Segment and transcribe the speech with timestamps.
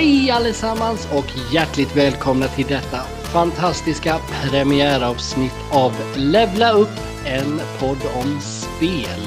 [0.00, 6.88] Hej allesammans och hjärtligt välkomna till detta fantastiska premiäravsnitt av Levla upp,
[7.24, 9.20] en podd om spel.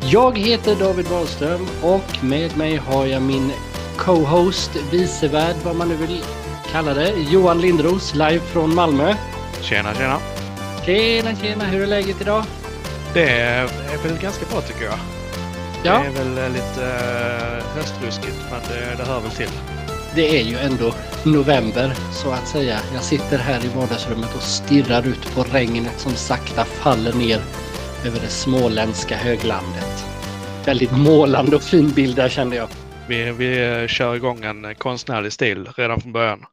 [0.00, 3.52] Jag heter David Wahlström och med mig har jag min
[3.96, 6.24] co-host, vicevärd, vad man nu vill
[6.72, 9.14] kalla det, Johan Lindros, live från Malmö.
[9.60, 10.18] Tjena, tjena.
[10.86, 12.44] Tjena, tjena, hur är läget idag?
[13.14, 13.68] Det är,
[14.02, 15.13] väl ganska bra tycker jag.
[15.84, 15.98] Ja.
[15.98, 19.50] Det är väl lite uh, höstruskigt, men det, det hör väl till.
[20.14, 22.78] Det är ju ändå november så att säga.
[22.94, 27.40] Jag sitter här i vardagsrummet och stirrar ut på regnet som sakta faller ner
[28.06, 30.04] över det småländska höglandet.
[30.64, 32.68] Väldigt målande och fin bild där kände jag.
[33.08, 36.44] Vi, vi kör igång en konstnärlig stil redan från början.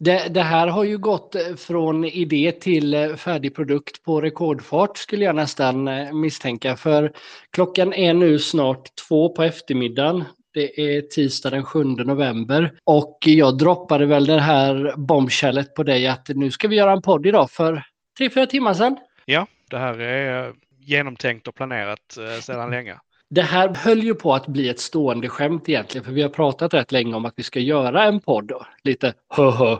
[0.00, 4.98] Det, det, här har ju gått eh, från idé till eh, färdig produkt på rekordfart
[4.98, 6.76] skulle jag nästan eh, misstänka.
[6.76, 7.12] För
[7.50, 10.24] klockan är nu snart två på eftermiddagen.
[10.54, 16.06] Det är tisdag den 7 november och jag droppade väl det här bombkället på dig
[16.06, 17.82] att nu ska vi göra en podd idag för
[18.18, 18.96] tre, fyra timmar sedan.
[19.24, 22.98] Ja, det här är genomtänkt och planerat sedan länge.
[23.30, 26.74] Det här höll ju på att bli ett stående skämt egentligen, för vi har pratat
[26.74, 28.52] rätt länge om att vi ska göra en podd.
[28.84, 29.76] Lite hö hö.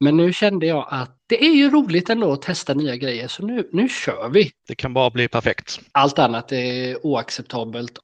[0.00, 3.46] Men nu kände jag att det är ju roligt ändå att testa nya grejer, så
[3.46, 4.52] nu, nu kör vi.
[4.68, 5.80] Det kan bara bli perfekt.
[5.92, 7.98] Allt annat är oacceptabelt.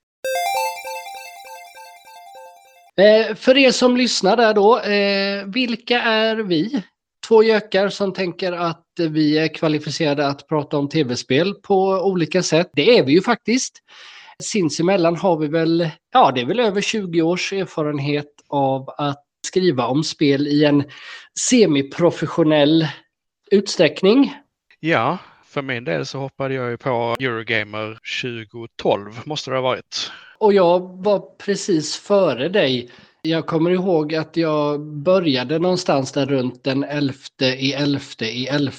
[2.96, 6.82] Eh, för er som lyssnar där då, eh, vilka är vi?
[7.28, 12.70] Två gökar som tänker att vi är kvalificerade att prata om tv-spel på olika sätt.
[12.72, 13.82] Det är vi ju faktiskt.
[14.42, 19.86] Sinsemellan har vi väl, ja det är väl över 20 års erfarenhet av att skriva
[19.86, 20.84] om spel i en
[21.50, 22.88] semiprofessionell
[23.50, 24.34] utsträckning.
[24.80, 30.10] Ja, för min del så hoppade jag ju på Eurogamer 2012 måste det ha varit.
[30.38, 32.90] Och jag var precis före dig.
[33.22, 38.72] Jag kommer ihåg att jag började någonstans där runt den 11 i 11 i 11.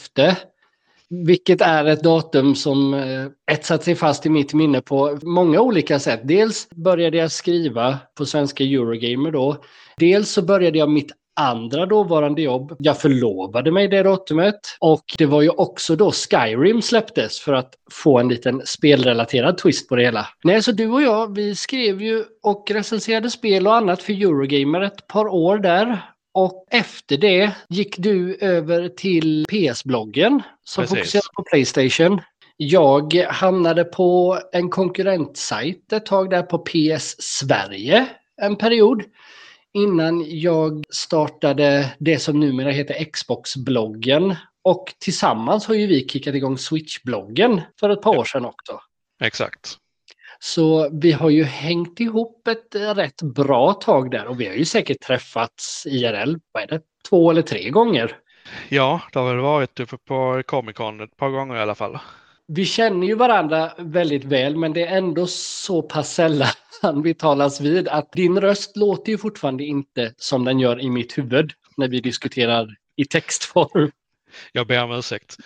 [1.09, 5.99] Vilket är ett datum som eh, etsat sig fast i mitt minne på många olika
[5.99, 6.21] sätt.
[6.23, 9.57] Dels började jag skriva på svenska Eurogamer då.
[9.97, 12.75] Dels så började jag mitt andra dåvarande jobb.
[12.79, 14.59] Jag förlovade mig det datumet.
[14.79, 19.89] Och det var ju också då Skyrim släpptes för att få en liten spelrelaterad twist
[19.89, 20.27] på det hela.
[20.43, 24.81] Nej, så du och jag, vi skrev ju och recenserade spel och annat för Eurogamer
[24.81, 26.01] ett par år där.
[26.37, 30.97] Och efter det gick du över till PS-bloggen som Precis.
[30.97, 32.21] fokuserar på Playstation.
[32.57, 38.07] Jag hamnade på en konkurrentsajt ett tag där på PS Sverige
[38.41, 39.03] en period.
[39.73, 44.35] Innan jag startade det som numera heter Xbox-bloggen.
[44.63, 48.79] Och tillsammans har ju vi kickat igång Switch-bloggen för ett par år sedan också.
[49.23, 49.77] Exakt.
[50.39, 54.65] Så vi har ju hängt ihop ett rätt bra tag där och vi har ju
[54.65, 58.17] säkert träffats IRL, vad är det, två eller tre gånger.
[58.69, 61.99] Ja, det har väl varit uppe på Comic Con ett par gånger i alla fall.
[62.47, 66.47] Vi känner ju varandra väldigt väl men det är ändå så pass sällan
[67.03, 71.17] vi talas vid att din röst låter ju fortfarande inte som den gör i mitt
[71.17, 73.91] huvud när vi diskuterar i textform.
[74.51, 75.37] Jag ber om ursäkt.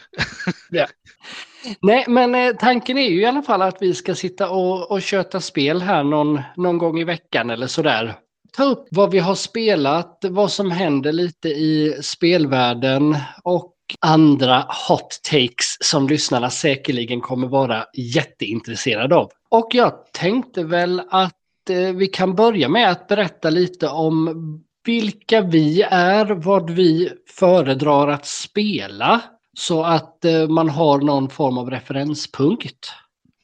[0.69, 0.88] ja.
[1.81, 5.01] Nej, men eh, tanken är ju i alla fall att vi ska sitta och, och
[5.01, 8.16] köta spel här någon, någon gång i veckan eller sådär.
[8.57, 15.19] Ta upp vad vi har spelat, vad som händer lite i spelvärlden och andra hot
[15.31, 19.31] takes som lyssnarna säkerligen kommer vara jätteintresserade av.
[19.49, 25.41] Och jag tänkte väl att eh, vi kan börja med att berätta lite om vilka
[25.41, 29.22] vi är, vad vi föredrar att spela
[29.53, 32.94] så att eh, man har någon form av referenspunkt.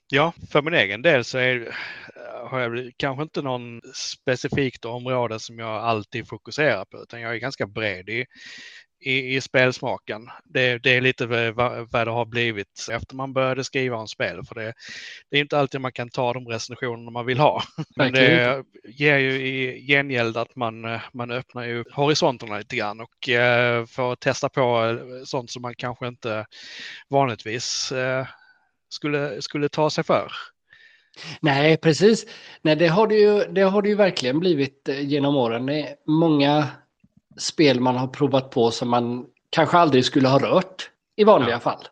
[0.09, 1.75] Ja, för min egen del så är,
[2.49, 7.37] har jag kanske inte någon specifikt område som jag alltid fokuserar på, utan jag är
[7.37, 8.25] ganska bred i,
[8.99, 10.29] i, i spelsmaken.
[10.45, 14.43] Det, det är lite vad, vad det har blivit efter man började skriva om spel.
[14.43, 14.73] För det,
[15.31, 17.63] det är inte alltid man kan ta de recensioner man vill ha.
[17.95, 23.29] Men det ger ju i gengäld att man, man öppnar ju horisonterna lite grann och
[23.29, 26.45] eh, får testa på sånt som man kanske inte
[27.09, 28.27] vanligtvis eh,
[28.89, 30.31] skulle, skulle ta sig för.
[31.39, 32.25] Nej, precis.
[32.61, 35.85] Nej, det har det ju, det har det ju verkligen blivit genom åren.
[36.07, 36.67] Många
[37.37, 41.59] spel man har provat på som man kanske aldrig skulle ha rört i vanliga ja.
[41.59, 41.87] fall.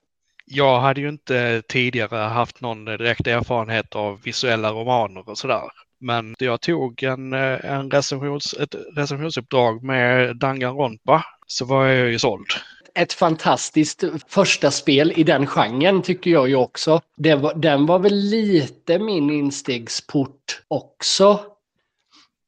[0.46, 5.62] Jag hade ju inte tidigare haft någon direkt erfarenhet av visuella romaner och sådär.
[6.00, 12.48] Men jag tog en, en recensions, ett recensionsuppdrag med Danganronpa så var jag ju såld.
[12.96, 17.02] Ett fantastiskt första spel i den genren tycker jag ju också.
[17.18, 21.40] Det var, den var väl lite min instegsport också.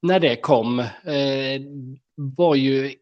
[0.02, 1.62] När det kom eh,
[2.16, 2.94] var ju...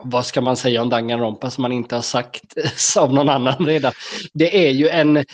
[0.00, 2.42] Vad ska man säga om Danganronpa som man inte har sagt
[2.98, 3.92] av någon annan redan?
[4.32, 5.24] Det är ju en,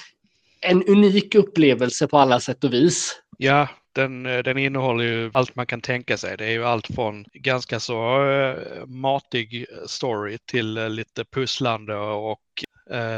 [0.60, 3.20] en unik upplevelse på alla sätt och vis.
[3.38, 6.36] Ja, den, den innehåller ju allt man kan tänka sig.
[6.36, 12.40] Det är ju allt från ganska så uh, matig story till lite pusslande och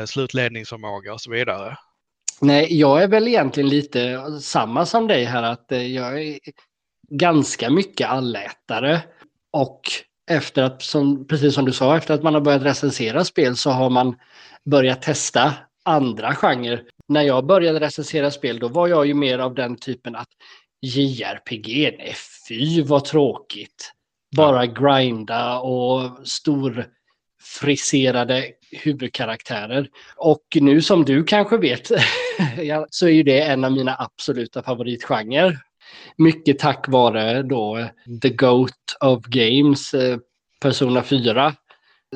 [0.06, 1.76] slutledningsförmåga och så vidare.
[2.40, 6.38] Nej, jag är väl egentligen lite samma som dig här att jag
[7.10, 9.02] ganska mycket allätare.
[9.52, 9.80] Och
[10.30, 13.70] efter att, som, precis som du sa, efter att man har börjat recensera spel så
[13.70, 14.16] har man
[14.64, 15.54] börjat testa
[15.84, 16.82] andra genrer.
[17.08, 20.28] När jag började recensera spel då var jag ju mer av den typen att
[20.82, 22.14] JRPG, nej
[22.48, 23.92] fy vad tråkigt.
[24.36, 26.86] Bara grinda och stor
[27.42, 29.88] friserade huvudkaraktärer.
[30.16, 31.86] Och nu som du kanske vet
[32.90, 35.58] så är ju det en av mina absoluta favoritgenrer.
[36.16, 37.88] Mycket tack vare då
[38.22, 40.18] The Goat of Games, eh,
[40.60, 41.54] Persona 4,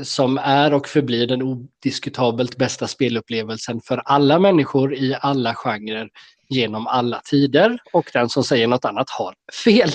[0.02, 6.08] som är och förblir den odiskutabelt bästa spelupplevelsen för alla människor i alla genrer
[6.48, 7.78] genom alla tider.
[7.92, 9.34] Och den som säger något annat har
[9.64, 9.90] fel.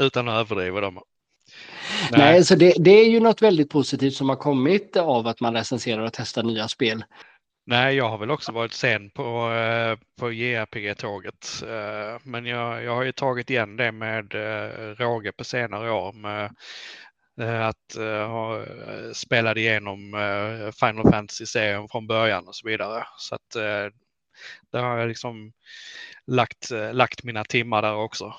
[0.00, 0.98] Utan att överdriva dem.
[2.10, 5.40] Nej, Nej så det, det, är ju något väldigt positivt som har kommit av att
[5.40, 7.04] man recenserar och testar nya spel.
[7.68, 11.62] Nej, jag har väl också varit sen på, eh, på JRPG-tåget.
[11.62, 16.12] Eh, men jag, jag har ju tagit igen det med eh, råge på senare år
[16.12, 16.50] med
[17.68, 17.96] att
[18.28, 18.64] ha
[19.14, 20.12] spelat igenom
[20.80, 23.06] Final Fantasy-serien från början och så vidare.
[23.18, 23.50] Så att
[24.72, 25.52] där har jag liksom
[26.26, 28.34] lagt, lagt mina timmar där också.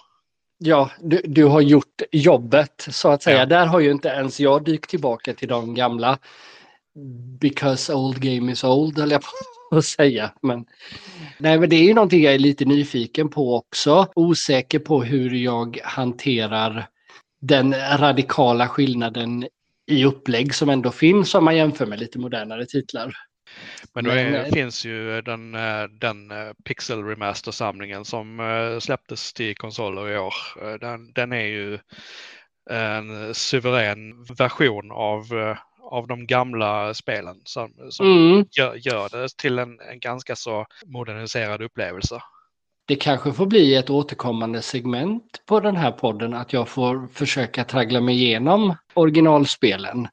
[0.57, 3.37] Ja, du, du har gjort jobbet så att säga.
[3.37, 3.45] Ja.
[3.45, 6.19] Där har ju inte ens jag dykt tillbaka till de gamla
[7.39, 9.27] because old game is old, höll jag på
[9.77, 10.31] att säga.
[10.41, 10.65] Men,
[11.37, 14.07] nej, men det är ju någonting jag är lite nyfiken på också.
[14.15, 16.87] Osäker på hur jag hanterar
[17.41, 19.47] den radikala skillnaden
[19.87, 23.13] i upplägg som ändå finns om man jämför med lite modernare titlar.
[23.93, 29.33] Men då är, Men, finns ju den, eh, den eh, Pixel Remaster-samlingen som eh, släpptes
[29.33, 30.33] till konsoler i år.
[30.79, 31.79] Den, den är ju
[32.69, 35.23] en suverän version av
[35.91, 38.45] av de gamla spelen som, som mm.
[38.51, 42.21] gör, gör, det till en, en ganska så moderniserad upplevelse.
[42.87, 47.63] Det kanske får bli ett återkommande segment på den här podden att jag får försöka
[47.63, 50.07] traggla mig igenom originalspelen.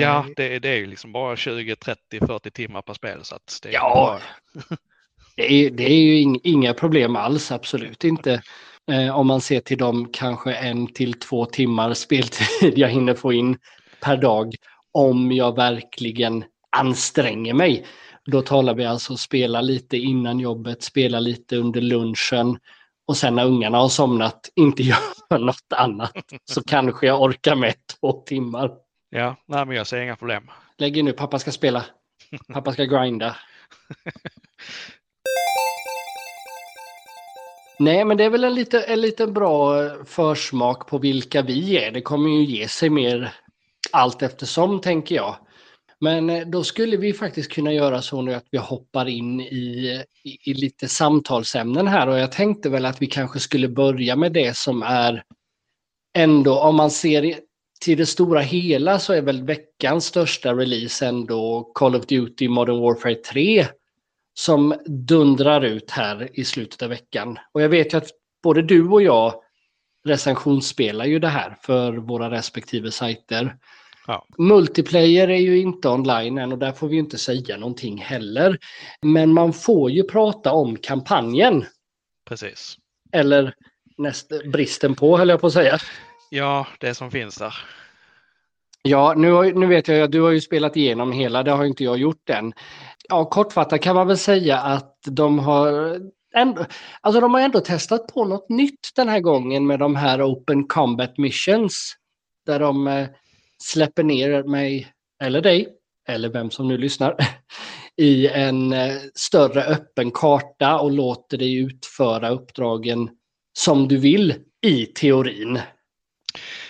[0.00, 3.18] Ja, eh, det, det är ju liksom bara 20, 30, 40 timmar per spel.
[3.22, 4.20] Så att det är ja,
[5.36, 8.42] det, är, det är ju inga problem alls, absolut inte.
[8.90, 12.46] Eh, om man ser till de kanske en till två timmar speltid
[12.78, 13.58] jag hinner få in
[14.06, 14.54] per dag
[14.92, 16.44] om jag verkligen
[16.76, 17.86] anstränger mig.
[18.26, 22.58] Då talar vi alltså spela lite innan jobbet, spela lite under lunchen
[23.06, 24.82] och sen när ungarna har somnat inte
[25.30, 26.12] göra något annat
[26.44, 28.70] så kanske jag orkar med två timmar.
[29.10, 30.50] Ja, nej, men jag ser inga problem.
[30.78, 31.84] Lägg in nu, pappa ska spela.
[32.52, 33.36] Pappa ska grinda.
[37.78, 41.90] Nej, men det är väl en lite, en lite bra försmak på vilka vi är.
[41.90, 43.32] Det kommer ju ge sig mer
[43.96, 45.36] allt eftersom, tänker jag.
[46.00, 50.02] Men eh, då skulle vi faktiskt kunna göra så nu att vi hoppar in i,
[50.24, 54.32] i, i, lite samtalsämnen här och jag tänkte väl att vi kanske skulle börja med
[54.32, 55.22] det som är
[56.18, 57.40] ändå, om man ser
[57.80, 62.80] till det stora hela så är väl veckans största release ändå Call of Duty Modern
[62.80, 63.66] Warfare 3
[64.34, 67.38] som dundrar ut här i slutet av veckan.
[67.52, 68.10] Och jag vet ju att
[68.42, 69.34] både du och jag
[70.04, 73.56] recensionsspelar ju det här för våra respektive sajter.
[74.06, 74.26] Ja.
[74.38, 78.58] Multiplayer är ju inte online än och där får vi inte säga någonting heller.
[79.02, 81.64] Men man får ju prata om kampanjen.
[82.28, 82.76] Precis.
[83.12, 83.54] Eller
[83.96, 85.78] näst, bristen på, höll jag på att säga.
[86.30, 87.54] Ja, det som finns där.
[88.82, 91.84] Ja, nu, nu vet jag att du har ju spelat igenom hela, det har inte
[91.84, 92.52] jag gjort än.
[93.08, 95.96] Ja, kortfattat kan man väl säga att de har
[96.34, 96.64] ändå,
[97.00, 100.66] alltså de har ändå testat på något nytt den här gången med de här Open
[100.66, 101.94] Combat Missions.
[102.46, 103.08] Där de eh,
[103.62, 105.68] släpper ner mig, eller dig,
[106.08, 107.16] eller vem som nu lyssnar,
[107.96, 113.10] i en eh, större öppen karta och låter dig utföra uppdragen
[113.58, 114.34] som du vill
[114.66, 115.60] i teorin.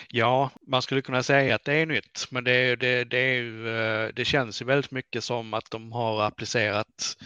[0.08, 4.10] Ja, man skulle kunna säga att det är nytt, men det, det, det, är, eh,
[4.14, 7.16] det känns ju väldigt mycket som att de har applicerat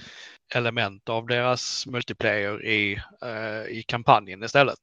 [0.55, 4.79] element av deras multiplayer i, eh, i kampanjen istället.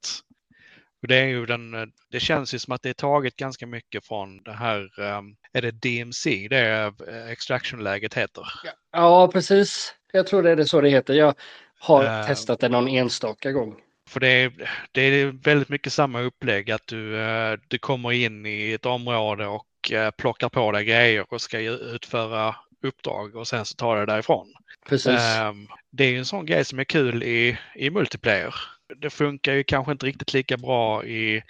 [1.07, 4.43] Det, är ju den, det känns ju som att det är taget ganska mycket från
[4.43, 8.43] det här, um, är det DMC, det är eh, extraction-läget heter?
[8.91, 9.93] Ja, precis.
[10.13, 11.13] Jag tror det är det så det heter.
[11.13, 11.33] Jag
[11.79, 13.75] har uh, testat det någon enstaka gång.
[14.07, 18.45] För det är, det är väldigt mycket samma upplägg att du, eh, du kommer in
[18.45, 23.65] i ett område och eh, plockar på dig grejer och ska utföra uppdrag och sen
[23.65, 24.53] så tar det därifrån.
[24.89, 25.39] Precis.
[25.49, 28.55] Um, det är ju en sån grej som är kul i, i multiplayer.
[28.95, 31.41] Det funkar ju kanske inte riktigt lika bra i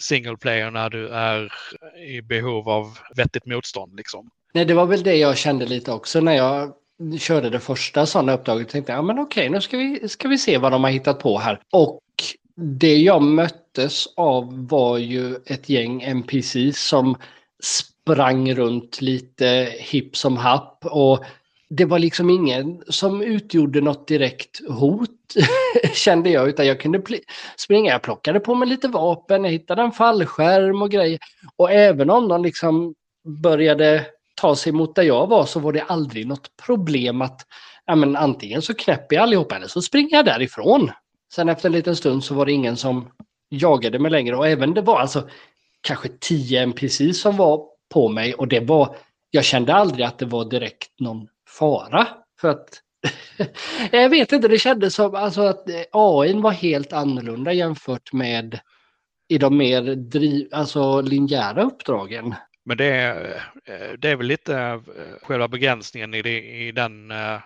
[0.00, 1.52] single player när du är
[2.06, 4.30] i behov av vettigt motstånd liksom.
[4.54, 6.72] Nej, det var väl det jag kände lite också när jag
[7.18, 8.68] körde det första sådana uppdraget.
[8.68, 11.38] Tänkte ja men okej, nu ska vi, ska vi se vad de har hittat på
[11.38, 11.60] här.
[11.72, 12.00] Och
[12.56, 17.16] det jag möttes av var ju ett gäng NPCs som
[17.62, 20.84] sprang runt lite hipp som happ.
[20.84, 21.24] Och
[21.76, 25.10] det var liksom ingen som utgjorde något direkt hot
[25.94, 26.48] kände jag.
[26.48, 27.02] Utan jag kunde
[27.56, 27.92] springa.
[27.92, 31.18] Jag plockade på mig lite vapen, jag hittade en fallskärm och grejer.
[31.56, 32.94] Och även om de liksom
[33.42, 37.40] började ta sig mot där jag var så var det aldrig något problem att
[37.86, 40.90] ja, men antingen så knäpper jag allihopa eller så springer jag därifrån.
[41.34, 43.08] Sen efter en liten stund så var det ingen som
[43.50, 45.28] jagade mig längre och även det var alltså
[45.80, 48.96] kanske tio NPC som var på mig och det var,
[49.30, 51.28] jag kände aldrig att det var direkt någon
[51.58, 52.08] fara.
[52.40, 52.80] För att
[53.92, 58.60] jag vet inte, det kändes som alltså, att AI var helt annorlunda jämfört med
[59.28, 62.34] i de mer driv, alltså linjära uppdragen.
[62.64, 63.34] Men det är,
[63.64, 64.80] eh, det är väl lite eh,
[65.22, 67.40] själva begränsningen i, det, i, den, eh,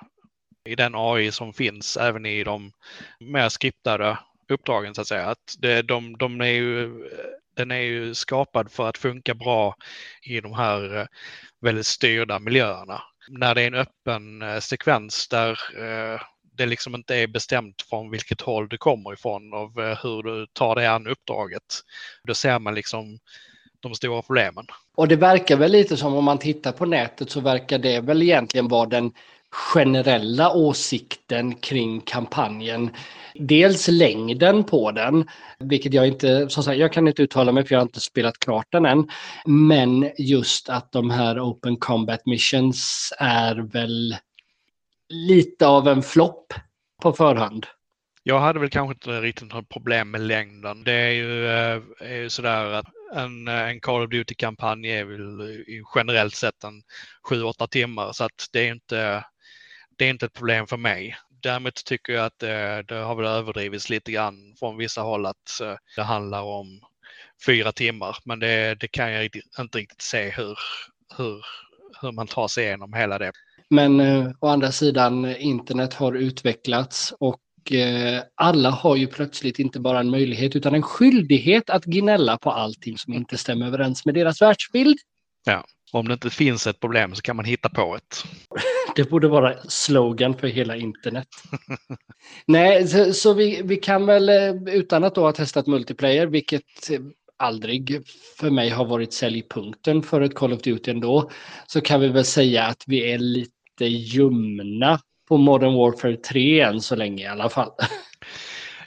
[0.64, 2.72] i den AI som finns även i de
[3.20, 5.26] mer skriptade uppdragen så att säga.
[5.26, 7.08] Att det, de, de är ju,
[7.56, 9.74] den är ju skapad för att funka bra
[10.22, 11.08] i de här
[11.60, 13.02] väldigt styrda miljöerna.
[13.28, 16.20] När det är en öppen eh, sekvens där eh,
[16.58, 20.46] det liksom inte är bestämt från vilket håll du kommer ifrån och eh, hur du
[20.52, 21.62] tar dig an uppdraget.
[22.24, 23.18] Då ser man liksom
[23.80, 24.66] de stora problemen.
[24.94, 28.22] Och det verkar väl lite som om man tittar på nätet så verkar det väl
[28.22, 29.12] egentligen vara den
[29.50, 32.90] generella åsikten kring kampanjen.
[33.34, 35.28] Dels längden på den,
[35.58, 38.38] vilket jag inte, som sagt, jag kan inte uttala mig för jag har inte spelat
[38.38, 39.08] klart den än.
[39.46, 44.16] Men just att de här Open Combat Missions är väl
[45.08, 46.52] lite av en flopp
[47.02, 47.66] på förhand.
[48.22, 50.84] Jag hade väl kanske inte riktigt något problem med längden.
[50.84, 55.04] Det är ju, eh, är ju sådär att en, eh, en Call of Duty-kampanj är
[55.04, 55.56] väl eh,
[55.94, 56.82] generellt sett en
[57.28, 59.24] 7-8 timmar så att det är inte,
[59.98, 61.16] det är inte ett problem för mig.
[61.42, 65.60] Däremot tycker jag att det, det har väl överdrivits lite grann från vissa håll att
[65.62, 66.80] eh, det handlar om
[67.46, 70.58] fyra timmar, men det, det kan jag inte riktigt se hur,
[71.16, 71.44] hur,
[72.02, 73.32] hur man tar sig igenom hela det.
[73.70, 77.40] Men eh, å andra sidan, internet har utvecklats och
[77.70, 82.50] Eh, alla har ju plötsligt inte bara en möjlighet utan en skyldighet att gnälla på
[82.50, 84.98] allting som inte stämmer överens med deras världsbild.
[85.44, 88.24] Ja, om det inte finns ett problem så kan man hitta på ett.
[88.96, 91.28] Det borde vara slogan för hela internet.
[92.46, 96.62] Nej, så, så, vi, vi kan väl eh, utan att då ha testat multiplayer, vilket
[97.36, 98.02] aldrig
[98.38, 101.30] för mig har varit säljpunkten för ett Call of Duty ändå,
[101.66, 106.80] så kan vi väl säga att vi är lite ljumna på Modern Warfare 3 än
[106.80, 107.70] så länge i alla fall.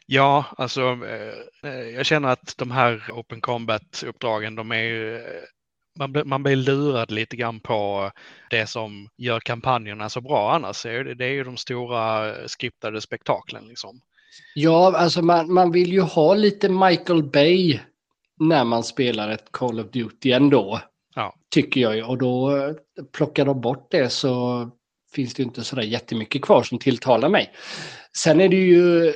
[0.06, 5.22] Ja, alltså eh, eh, jag känner att de här Open Combat-uppdragen, de är ju eh,
[6.00, 8.12] man, blir, man blir lurad lite grann på
[8.50, 10.84] det som gör kampanjerna så bra annars.
[10.84, 14.02] Det är ju de stora skriptade spektaklen liksom.
[14.56, 17.80] Ja, alltså man, man vill ju ha lite Michael Bay
[18.40, 20.82] när man spelar ett Call of Duty ändå.
[21.16, 21.36] Ja.
[21.54, 22.04] Tycker jag ju.
[22.04, 22.52] Och då
[23.12, 24.70] plockar de bort det så
[25.16, 27.52] finns det inte sådär jättemycket kvar som tilltalar mig.
[28.18, 29.14] Sen är det ju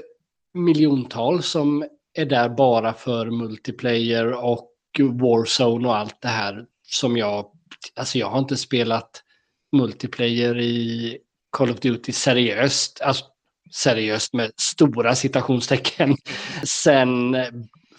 [0.53, 4.71] miljontals som är där bara för multiplayer och
[5.03, 7.51] Warzone och allt det här som jag,
[7.95, 9.23] alltså jag har inte spelat
[9.71, 11.17] multiplayer i
[11.49, 13.25] Call of Duty seriöst, alltså
[13.71, 16.17] seriöst med stora citationstecken,
[16.63, 17.35] sen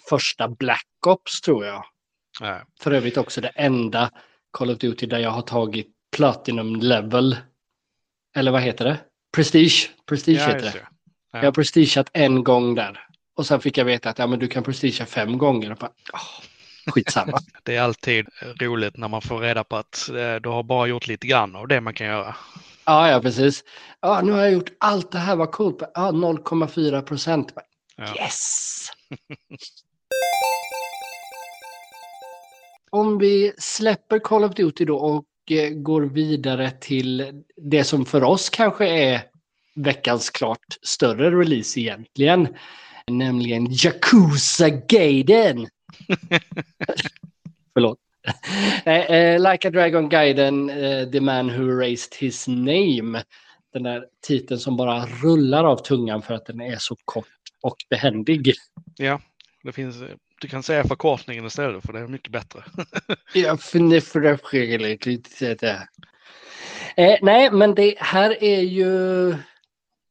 [0.09, 1.85] första Black Ops tror jag.
[2.41, 2.63] Nej.
[2.81, 4.11] För övrigt också det enda
[4.51, 7.37] Call of Duty där jag har tagit Platinum level
[8.37, 8.99] eller vad heter det?
[9.37, 9.91] Prestige.
[10.07, 10.73] Prestige ja, heter det.
[10.73, 10.87] det.
[11.33, 11.39] Ja.
[11.39, 13.07] Jag har prestigeat en gång där.
[13.37, 15.71] Och sen fick jag veta att ja, men du kan prestigea fem gånger.
[15.73, 16.45] Och bara, oh,
[16.87, 17.39] skitsamma.
[17.63, 18.27] det är alltid
[18.61, 21.69] roligt när man får reda på att eh, du har bara gjort lite grann av
[21.69, 22.37] det man kan göra.
[22.85, 23.65] Ja, ja precis.
[24.01, 25.83] Ja, nu har jag gjort allt det här, vad coolt.
[25.95, 27.53] Ja, 0,4 procent.
[27.97, 28.15] Ja.
[28.17, 28.89] Yes!
[32.91, 38.25] Om vi släpper Call of Duty då och Eh, går vidare till det som för
[38.25, 39.23] oss kanske är
[39.75, 42.49] veckans klart större release egentligen.
[43.11, 45.67] Nämligen Yakuza Gaiden.
[47.75, 47.99] Förlåt.
[48.87, 53.23] uh, like a Dragon Gaiden, uh, The Man Who Raised His Name.
[53.73, 57.27] Den där titeln som bara rullar av tungan för att den är så kort
[57.63, 58.53] och behändig.
[58.97, 59.21] Ja,
[59.63, 59.97] det finns,
[60.41, 62.65] du kan säga förkortningen istället för det är mycket bättre.
[64.01, 64.39] För det
[65.07, 65.89] lite.
[66.97, 69.35] Eh, nej, men det här är ju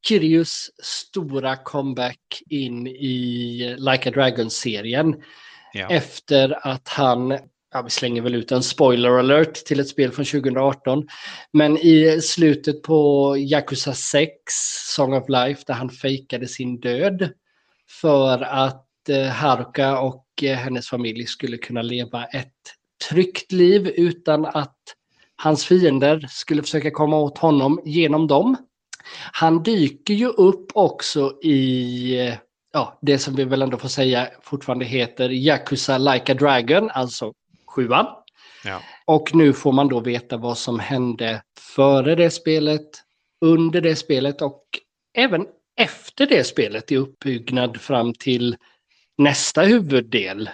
[0.08, 5.22] Kirius stora comeback in i Like a Dragon-serien.
[5.76, 5.88] Ja.
[5.88, 7.38] Efter att han,
[7.72, 11.06] ja, vi slänger väl ut en spoiler alert till ett spel från 2018.
[11.52, 14.32] Men i slutet på Yakuza 6,
[14.96, 17.30] Song of Life, där han fejkade sin död.
[18.00, 22.52] För att eh, Haruka och eh, hennes familj skulle kunna leva ett
[23.10, 24.76] tryggt liv utan att
[25.36, 28.56] hans fiender skulle försöka komma åt honom genom dem.
[29.32, 32.34] Han dyker ju upp också i eh,
[32.76, 37.32] ja, det som vi väl ändå får säga fortfarande heter Yakuza Like a Dragon, alltså
[37.66, 38.06] sjuan.
[38.64, 38.82] Ja.
[39.04, 41.42] Och nu får man då veta vad som hände
[41.76, 42.86] före det spelet,
[43.40, 44.62] under det spelet och
[45.18, 45.46] även
[45.80, 48.56] efter det spelet i uppbyggnad fram till
[49.18, 50.50] nästa huvuddel.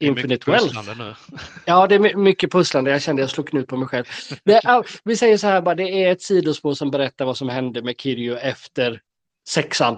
[0.00, 0.98] Infinite Wealth.
[0.98, 1.14] Nu.
[1.66, 2.90] Ja, det är mycket pusslande.
[2.90, 4.04] Jag kände att jag slog knut på mig själv.
[4.44, 7.82] Det, vi säger så här bara, det är ett sidospår som berättar vad som hände
[7.82, 9.00] med Kirjo efter
[9.48, 9.96] sexan.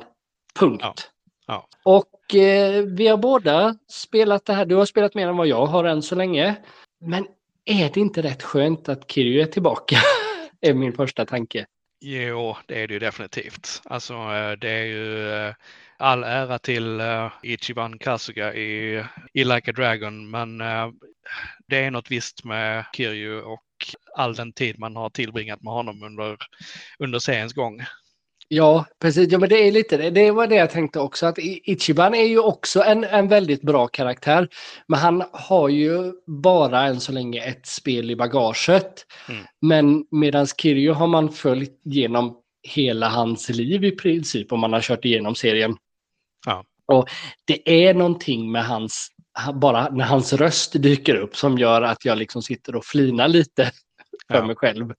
[0.58, 0.82] Punkt.
[0.82, 0.94] Ja.
[1.52, 1.68] Ja.
[1.82, 4.66] Och eh, vi har båda spelat det här.
[4.66, 6.56] Du har spelat mer än vad jag har än så länge.
[7.00, 7.26] Men
[7.64, 9.96] är det inte rätt skönt att Kirjo är tillbaka?
[10.60, 11.66] är min första tanke.
[12.00, 13.82] Jo, det är det ju definitivt.
[13.84, 15.54] Alltså eh, det är ju eh,
[15.96, 20.58] all ära till uh, Ichiban Kasuga i, i Like a Dragon, men
[21.66, 23.62] det är något visst med Kiryu och
[24.16, 26.36] all den tid man har tillbringat med honom under,
[26.98, 27.80] under seriens gång.
[28.54, 29.32] Ja, precis.
[29.32, 30.10] Ja, men det är lite det.
[30.10, 31.26] Det var det jag tänkte också.
[31.26, 34.48] Att Ichiban är ju också en, en väldigt bra karaktär.
[34.86, 39.06] Men han har ju bara än så länge ett spel i bagaget.
[39.28, 39.44] Mm.
[39.60, 44.80] Men medan Kiryu har man följt genom hela hans liv i princip om man har
[44.80, 45.76] kört igenom serien.
[46.46, 46.64] Ja.
[46.86, 47.08] Och
[47.44, 49.08] det är någonting med hans,
[49.54, 53.70] bara när hans röst dyker upp som gör att jag liksom sitter och flinar lite
[54.28, 54.46] för ja.
[54.46, 54.92] mig själv.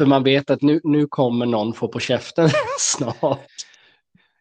[0.00, 3.38] För man vet att nu, nu kommer någon få på käften snart.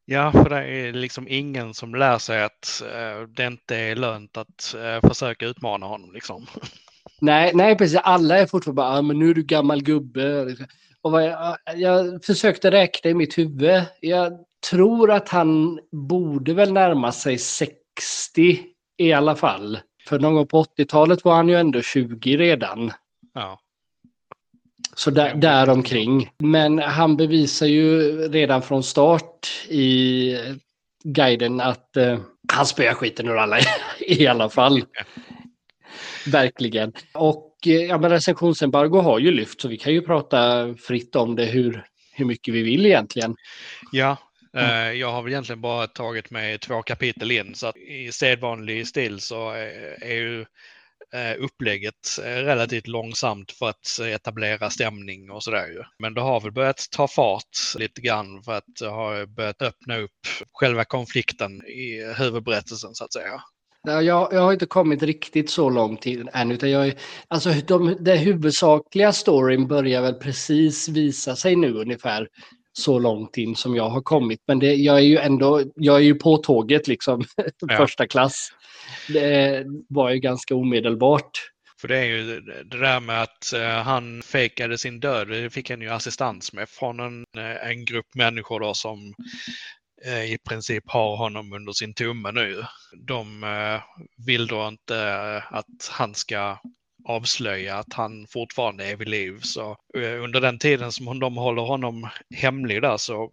[0.05, 4.37] Ja, för det är liksom ingen som lär sig att uh, det inte är lönt
[4.37, 6.13] att uh, försöka utmana honom.
[6.13, 6.45] Liksom.
[7.21, 7.99] Nej, nej, precis.
[8.03, 10.55] Alla är fortfarande bara, ah, men nu är du gammal gubbe.
[11.01, 13.83] Och jag, jag försökte räkna i mitt huvud.
[13.99, 14.33] Jag
[14.69, 17.79] tror att han borde väl närma sig 60
[18.97, 19.79] i alla fall.
[20.07, 22.91] För någon gång på 80-talet var han ju ändå 20 redan.
[23.33, 23.59] Ja.
[24.99, 26.29] Så där, där omkring.
[26.39, 30.37] Men han bevisar ju redan från start i
[31.03, 32.19] guiden att eh,
[32.53, 33.57] han spöar skiten ur alla
[33.99, 34.85] i alla fall.
[36.27, 36.93] Verkligen.
[37.13, 41.35] Och eh, ja, men recensionsembargo har ju lyft så vi kan ju prata fritt om
[41.35, 43.35] det hur, hur mycket vi vill egentligen.
[43.91, 44.17] Ja,
[44.53, 44.99] Mm.
[44.99, 49.19] Jag har väl egentligen bara tagit mig två kapitel in så att i sedvanlig stil
[49.19, 49.49] så
[50.01, 50.47] är ju eh,
[51.13, 55.83] Eh, upplägget eh, relativt långsamt för att eh, etablera stämning och sådär ju.
[55.99, 59.97] Men det har väl börjat ta fart lite grann för att det har börjat öppna
[59.97, 60.11] upp
[60.53, 63.43] själva konflikten i huvudberättelsen så att säga.
[63.83, 66.51] Jag, jag har inte kommit riktigt så långt än.
[66.51, 66.93] Utan jag,
[67.27, 72.27] alltså de, den huvudsakliga storyn börjar väl precis visa sig nu ungefär
[72.73, 74.39] så långt in som jag har kommit.
[74.47, 77.23] Men det, jag är ju ändå, jag är ju på tåget liksom,
[77.59, 77.77] ja.
[77.77, 78.49] första klass.
[79.07, 81.31] Det var ju ganska omedelbart.
[81.81, 85.69] För det är ju det där med att uh, han fejkade sin död, det fick
[85.69, 89.13] han ju assistans med från en, eh, en grupp människor då som
[90.07, 92.63] uh, i princip har honom under sin tumme nu.
[93.07, 93.45] De
[94.27, 96.57] vill då inte att han ska
[97.05, 99.39] avslöja att han fortfarande är vid liv.
[99.41, 103.31] Så eh, under den tiden som de håller honom hemlig där så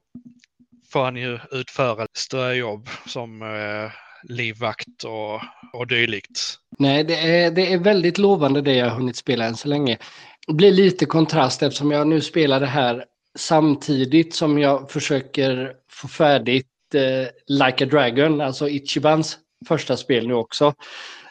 [0.93, 3.91] får han ju utföra ströjobb som eh,
[4.23, 5.41] livvakt och,
[5.73, 6.59] och dylikt.
[6.79, 9.99] Nej, det är, det är väldigt lovande det jag har hunnit spela än så länge.
[10.47, 13.05] Det blir lite kontrast eftersom jag nu spelar det här
[13.39, 20.35] samtidigt som jag försöker få färdigt eh, Like a Dragon, alltså Ichibans första spel nu
[20.35, 20.75] också.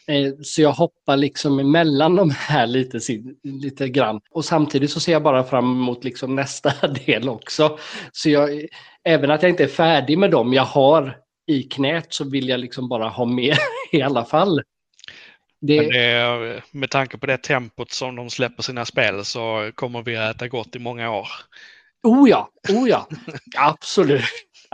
[0.07, 2.99] Eh, så jag hoppar liksom emellan de här lite,
[3.43, 4.21] lite grann.
[4.31, 7.77] Och samtidigt så ser jag bara fram emot liksom nästa del också.
[8.11, 8.65] Så jag,
[9.03, 12.59] även att jag inte är färdig med dem jag har i knät så vill jag
[12.59, 13.57] liksom bara ha mer
[13.91, 14.61] i alla fall.
[15.61, 15.79] Det...
[15.79, 16.61] det...
[16.71, 20.47] med tanke på det tempot som de släpper sina spel så kommer vi att äta
[20.47, 21.27] gott i många år.
[22.03, 23.07] Oh ja, oh ja,
[23.57, 24.23] absolut.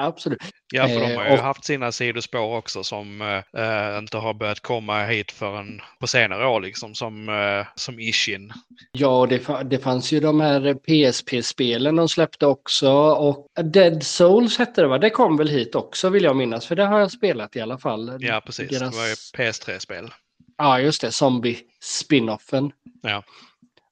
[0.05, 0.39] Absolut.
[0.73, 4.33] Ja, för de Eh, har ju och- haft sina sidospår också som eh, inte har
[4.33, 8.53] börjat komma hit förrän på senare år, liksom som, eh, som Ishin.
[8.91, 12.91] Ja, det, det fanns ju de här PSP-spelen de släppte också.
[12.93, 14.97] Och Dead Souls hette det va?
[14.97, 16.65] Det kom väl hit också vill jag minnas.
[16.65, 18.17] För det har jag spelat i alla fall.
[18.19, 18.69] Ja, precis.
[18.71, 19.15] Deras- Det var ju
[19.51, 20.09] PS3-spel.
[20.57, 21.11] Ja, just det.
[21.11, 22.71] Zombie-spinoffen.
[23.01, 23.23] Ja.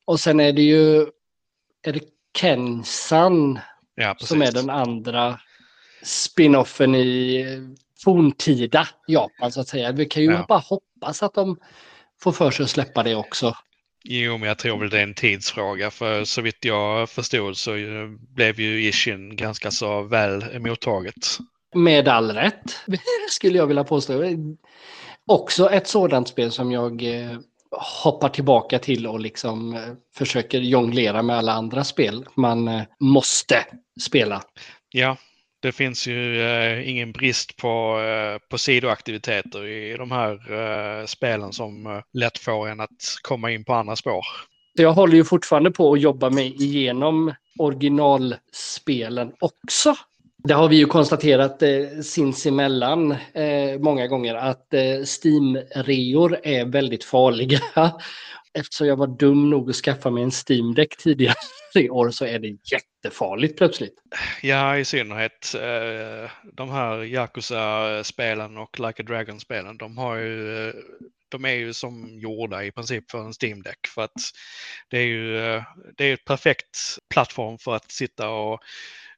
[0.06, 1.02] Och sen är det ju...
[1.88, 2.02] Är det
[2.38, 3.60] Kensan
[3.96, 5.40] Ja, som är den andra
[6.04, 7.46] spinoffen i
[8.04, 9.92] forntida Japan så att säga.
[9.92, 10.46] Vi kan ju Ja.
[10.48, 11.58] bara hoppas att de
[12.22, 13.56] får för sig att släppa det också.
[14.04, 15.92] Jo, men jag tror väl det är en tidsfråga.
[15.92, 17.72] För så vitt jag förstod så
[18.36, 21.38] blev ju Ishin ganska så väl mottaget.
[21.76, 22.64] Med all rätt,
[23.30, 24.24] skulle jag vilja påstå.
[25.26, 27.38] Också ett sådant spel som jag eh,
[28.04, 29.82] hoppar tillbaka till och liksom eh,
[30.16, 33.66] försöker jonglera med alla andra spel man eh, måste
[34.02, 34.42] spela.
[34.92, 35.18] Ja,
[35.62, 41.54] det finns ju eh, ingen brist på, eh, på sidoaktiviteter i de här eh, spelen
[41.54, 44.24] som eh, lätt får en att komma in på andra spår.
[44.74, 49.96] Jag håller ju fortfarande på att jobba mig igenom originalspelen också.
[50.44, 51.70] Det har vi ju konstaterat eh,
[52.04, 57.60] sinsemellan eh, många gånger att eh, Steam-reor är väldigt farliga.
[58.60, 61.36] Eftersom jag var dum nog att skaffa mig en Steam Deck tidigare
[61.76, 63.94] i år så är det jättefarligt plötsligt.
[64.42, 69.78] Ja, i synnerhet eh, de här Yakuza-spelen och Like a Dragon-spelen.
[69.78, 70.74] De, har ju, eh,
[71.30, 73.88] de är ju som gjorda i princip för en Steam Deck.
[73.88, 74.22] För att
[74.90, 75.64] det är ju eh,
[75.98, 78.60] det är ett perfekt plattform för att sitta och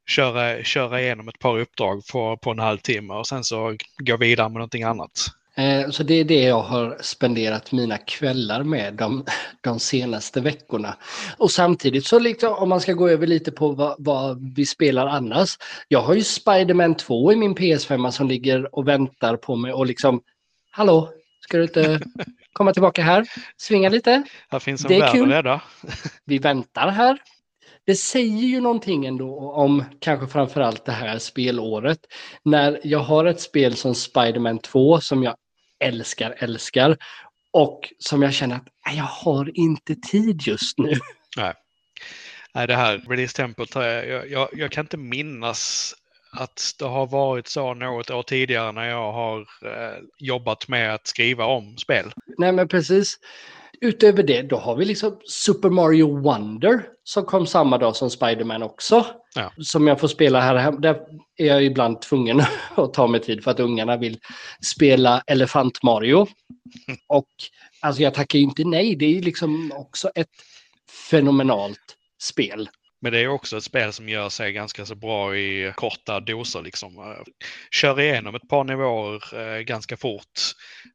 [0.09, 4.49] köra, köra igenom ett par uppdrag på, på en halvtimme och sen så gå vidare
[4.49, 5.11] med någonting annat.
[5.57, 9.25] Eh, Så det är det jag har spenderat mina kvällar med de,
[9.61, 10.95] de senaste veckorna.
[11.37, 15.07] Och samtidigt så liksom, om man ska gå över lite på vad, vad vi spelar
[15.07, 15.57] annars.
[15.87, 19.85] Jag har ju Spider-Man 2 i min PS5 som ligger och väntar på mig och
[19.85, 20.21] liksom
[20.73, 21.09] Hallå,
[21.41, 21.99] ska du inte
[22.53, 23.25] komma tillbaka här?
[23.57, 24.23] Svinga lite?
[24.49, 25.29] Här finns en Det är kul.
[25.29, 25.61] rädda.
[26.25, 27.17] Vi väntar här.
[27.85, 31.99] Det säger ju någonting ändå om kanske framförallt det här spelåret.
[32.43, 35.35] När jag har ett spel som Spider-Man 2 som jag
[35.81, 36.97] älskar, älskar
[37.51, 40.93] och som jag känner att "Nej, jag har inte tid just nu.
[42.53, 45.93] Nej, det här release-tempot, har jag, jag, jag, jag kan inte minnas
[46.31, 51.07] att det har varit så något år tidigare när jag har eh, jobbat med att
[51.07, 52.11] skriva om spel.
[52.37, 53.19] Nej men precis.
[53.81, 58.63] Utöver det, då har vi liksom Super Mario Wonder som kom samma dag som Spider-Man
[58.63, 59.05] också.
[59.35, 59.53] Ja.
[59.57, 60.71] Som jag får spela här.
[60.71, 60.99] Där
[61.37, 62.41] är jag ibland tvungen
[62.75, 64.19] att ta mig tid för att ungarna vill
[64.75, 66.27] spela Elefant Mario.
[67.07, 67.27] Och
[67.81, 68.95] alltså jag tackar ju inte nej.
[68.95, 70.29] Det är liksom också ett
[71.09, 72.69] fenomenalt spel.
[73.01, 76.61] Men det är också ett spel som gör sig ganska så bra i korta doser.
[76.61, 76.97] Liksom.
[76.97, 77.23] Eh,
[77.71, 80.39] Kör igenom ett par nivåer eh, ganska fort.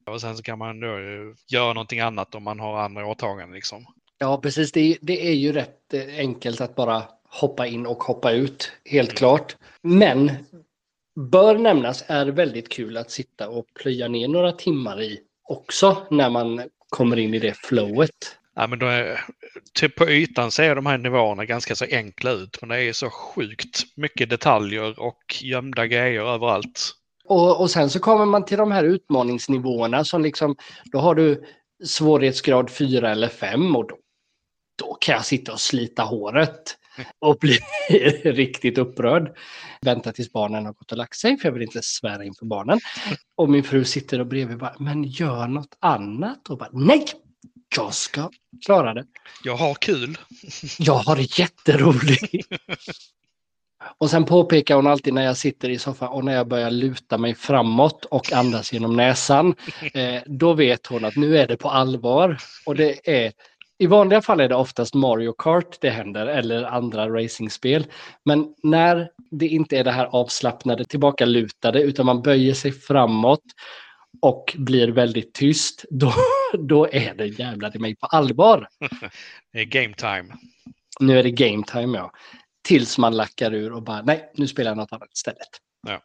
[0.07, 3.55] Och sen så kan man då eh, göra någonting annat om man har andra åtaganden.
[3.55, 3.87] Liksom.
[4.19, 4.73] Ja, precis.
[4.73, 9.09] Det är, det är ju rätt enkelt att bara hoppa in och hoppa ut, helt
[9.09, 9.17] Mm.
[9.17, 9.57] klart.
[9.83, 10.31] Men
[11.31, 16.31] bör nämnas är väldigt kul att sitta och plöja ner några timmar i också när
[16.31, 18.39] man kommer in i det flowet.
[18.59, 19.21] Ja, men är,
[19.75, 22.59] typ på ytan ser de här nivåerna ganska så enkla ut.
[22.61, 26.93] Men det är så sjukt mycket detaljer och gömda grejer överallt.
[27.25, 31.45] Och, och sen så kommer man till de här utmaningsnivåerna som liksom, då har du
[31.85, 33.97] svårighetsgrad 4 eller 5 och då,
[34.79, 36.77] då kan jag sitta och slita håret
[37.19, 37.59] och bli
[38.25, 39.37] riktigt upprörd.
[39.81, 42.81] Vänta tills barnen har gått och lagt sig för jag vill inte svära inför barnen.
[43.37, 46.49] Och min fru sitter och bredvid bara, men gör något annat.
[46.49, 47.05] Och bara, nej,
[47.77, 48.31] jag ska
[48.67, 49.05] klara det.
[49.43, 50.19] Jag har kul.
[50.79, 52.47] Jag har jätteroligt.
[53.99, 57.19] Och sen påpekar hon alltid när jag sitter i soffan och när jag börjar luta
[57.19, 59.55] mig framåt och andas genom näsan.
[59.95, 62.39] Eh, då vet hon att nu är det på allvar.
[62.67, 63.33] Och det är,
[63.79, 67.87] I vanliga fall är det oftast Mario Kart det händer eller andra racingspel.
[68.25, 73.45] Men när det inte är det här avslappnade, tillbakalutade, utan man böjer sig framåt
[74.23, 76.15] och blir väldigt tyst, då,
[76.59, 78.69] då är det jävlar i mig på allvar.
[79.53, 80.35] Det är game time.
[81.01, 82.13] Nu är det game time, ja.
[82.69, 85.49] Tills man lackar ur och bara, nej, nu spelar jag något annat istället.
[85.89, 86.03] Ja.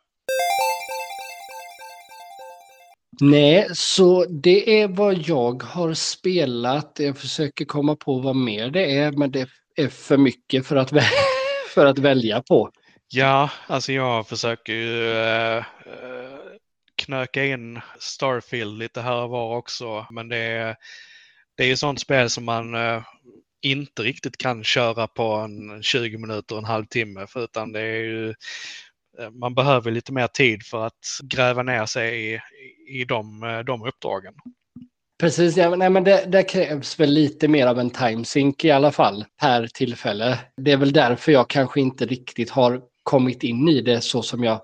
[3.21, 6.95] Nej, så det är vad jag har spelat.
[6.99, 10.89] Jag försöker komma på vad mer det är, men det är för mycket för att,
[11.73, 12.71] för att välja på.
[13.07, 15.63] Ja, alltså jag försöker ju eh, eh,
[17.11, 20.05] snöka in Starfield lite här och var också.
[20.09, 20.75] Men det är,
[21.57, 23.03] det är ju sånt spel som man eh,
[23.61, 27.27] inte riktigt kan köra på en 20 minuter, en halvtimme.
[27.27, 28.29] För utan det är ju
[29.19, 32.39] eh, man behöver lite mer tid för att gräva ner sig i,
[32.87, 34.33] i de, eh, de uppdragen.
[35.19, 38.91] Precis, ja, nej, men det, det, krävs väl lite mer av en timesync i alla
[38.91, 40.39] fall per tillfälle.
[40.57, 44.43] Det är väl därför jag kanske inte riktigt har kommit in i det så som
[44.43, 44.61] jag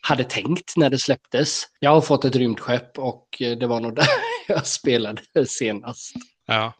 [0.00, 1.62] hade tänkt när det släpptes.
[1.80, 4.08] Jag har fått ett rymdskepp och det var nog där
[4.48, 6.14] jag spelade senast.
[6.50, 6.72] Ja,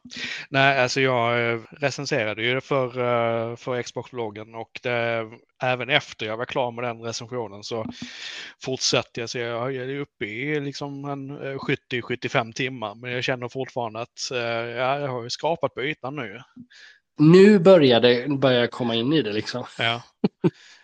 [0.51, 5.31] nej, alltså jag eh, recenserade ju för, eh, för Xbox-bloggen och det,
[5.63, 7.87] även efter jag var klar med den recensionen så
[8.65, 9.31] fortsätter jag.
[9.31, 14.29] Så jag är uppe i liksom en 70-75 eh, timmar, men jag känner fortfarande att
[14.31, 16.41] ja, jag har ju skrapat på ytan nu.
[17.19, 19.65] Nu börjar det börjar komma in i det liksom.
[19.79, 20.03] Ja.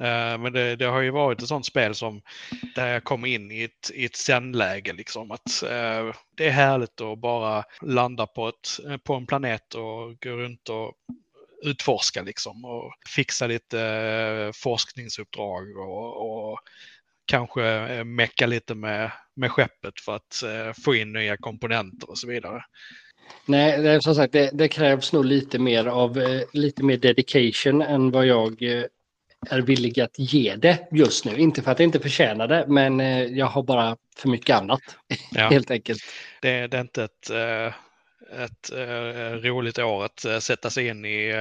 [0.00, 2.22] Eh, men det, det, har ju varit ett sånt spel som
[2.74, 4.92] där jag kom in i ett, i ett zen-läge.
[4.92, 9.74] Liksom, att, eh, det är härligt att bara landa på, ett, eh, på en planet
[9.74, 10.92] och gå runt och
[11.62, 16.58] utforska liksom, och fixa lite eh, forskningsuppdrag och, och
[17.26, 20.42] kanske mecka lite med, med skeppet för att
[20.84, 22.64] få in nya komponenter och så vidare.
[23.46, 28.10] Nej, det, som sagt, det, det, krävs nog lite mer av lite mer dedication än
[28.10, 28.62] vad jag
[29.50, 31.36] är villig att ge det just nu.
[31.36, 34.80] Inte för att jag inte förtjänar det, men eh, jag har bara för mycket annat.
[35.30, 35.48] Ja.
[35.48, 36.02] Helt enkelt.
[36.42, 37.72] Det, det är inte ett, eh, ett,
[38.38, 41.34] ett eh, roligt år att sätta sig in i,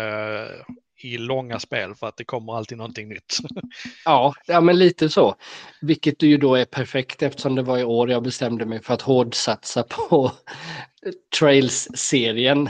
[1.04, 3.38] i långa spel för att det kommer alltid någonting nytt.
[4.06, 5.36] ja, ja, men lite så.
[5.82, 9.02] Vilket ju då är perfekt eftersom det var i år jag bestämde mig för att
[9.02, 10.32] hårdsatsa på
[11.40, 12.70] Trails-serien.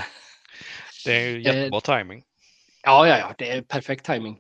[1.06, 2.24] Det är jättebra eh, timing.
[2.84, 4.40] Ja, ja, ja, det är perfekt timing.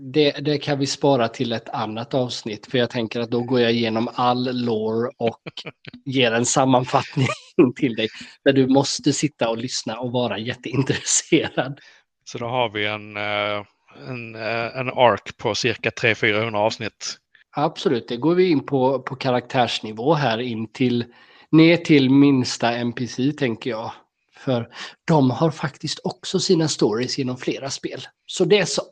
[0.00, 3.60] Det, det, kan vi spara till ett annat avsnitt för jag tänker att då går
[3.60, 5.40] jag igenom all lore och
[6.04, 7.28] ger en sammanfattning
[7.76, 8.08] till dig
[8.44, 11.80] där du måste sitta och lyssna och vara jätteintresserad.
[12.24, 13.64] Så då har vi en, eh,
[14.08, 17.16] en, eh, en ark på cirka 300-400 avsnitt.
[17.56, 21.04] Absolut, det går vi in på, på karaktärsnivå här in till
[21.50, 23.92] ner till minsta NPC tänker jag.
[24.36, 24.68] För
[25.04, 28.00] de har faktiskt också sina stories genom flera spel.
[28.26, 28.82] Så det är så.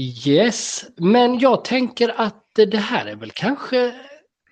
[0.00, 3.94] Yes, men jag tänker att det här är väl kanske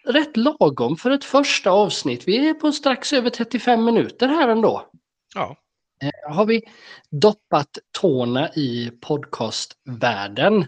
[0.05, 2.29] rätt lagom för ett första avsnitt.
[2.29, 4.91] Vi är på strax över 35 minuter här ändå.
[5.35, 5.57] Ja.
[6.03, 6.63] Eh, har vi
[7.11, 10.67] doppat tårna i podcastvärlden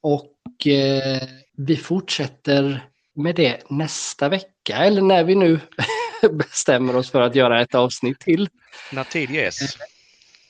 [0.00, 1.22] och eh,
[1.56, 5.60] vi fortsätter med det nästa vecka eller när vi nu
[6.32, 8.48] bestämmer oss för att göra ett avsnitt till.
[8.92, 9.76] När tid ges.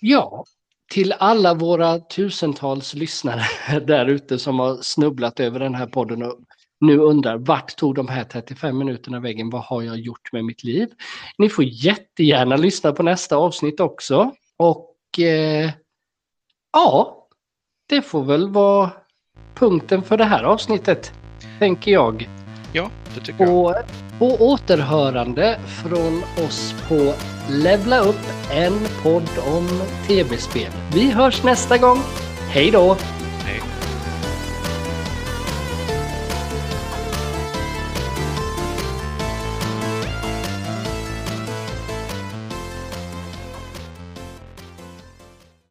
[0.01, 0.45] Ja,
[0.93, 3.45] till alla våra tusentals lyssnare
[3.87, 6.39] där ute som har snubblat över den här podden och
[6.81, 9.51] nu undrar vart tog de här 35 minuterna vägen?
[9.51, 10.89] Vad har jag gjort med mitt liv?
[11.39, 14.33] Ni får jättegärna lyssna på nästa avsnitt också.
[14.57, 15.71] Och eh,
[16.73, 17.27] ja,
[17.89, 18.91] det får väl vara
[19.55, 21.13] punkten för det här avsnittet,
[21.59, 22.29] tänker jag.
[22.73, 23.75] Ja, det tycker jag.
[24.19, 27.15] På återhörande från oss på
[27.51, 29.69] Levla upp, en podd om
[30.07, 30.71] tv-spel.
[30.95, 31.99] Vi hörs nästa gång.
[32.49, 32.97] Hej då!